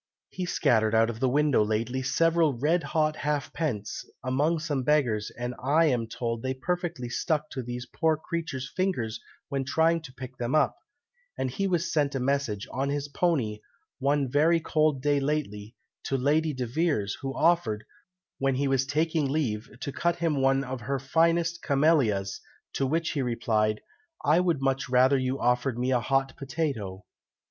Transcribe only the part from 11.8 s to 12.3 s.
sent a